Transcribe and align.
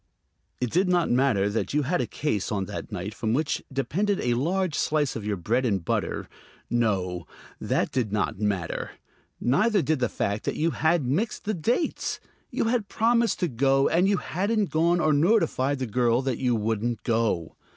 It 0.59 0.71
did 0.71 0.89
not 0.89 1.11
matter 1.11 1.47
that 1.47 1.75
you 1.75 1.83
had 1.83 2.01
a 2.01 2.07
case 2.07 2.51
on 2.51 2.65
that 2.65 2.91
night 2.91 3.13
from 3.13 3.33
which 3.35 3.61
depended 3.71 4.19
a 4.19 4.33
large 4.33 4.73
slice 4.73 5.15
of 5.15 5.23
your 5.27 5.37
bread 5.37 5.63
and 5.63 5.85
butter; 5.85 6.27
no, 6.71 7.27
that 7.59 7.91
did 7.91 8.11
not 8.11 8.39
matter. 8.39 8.93
Neither 9.39 9.83
did 9.83 9.99
the 9.99 10.09
fact 10.09 10.45
that 10.45 10.55
you 10.55 10.71
had 10.71 11.05
mixed 11.05 11.45
the 11.45 11.53
dates. 11.53 12.19
You 12.49 12.63
had 12.63 12.89
promised 12.89 13.39
to 13.41 13.47
go, 13.47 13.87
and 13.89 14.07
you 14.07 14.17
hadn't 14.17 14.71
gone 14.71 14.99
or 14.99 15.13
notified 15.13 15.77
the 15.77 15.85
girl 15.85 16.23
that 16.23 16.39
you 16.39 16.55
wouldn't 16.55 17.03
go. 17.03 17.55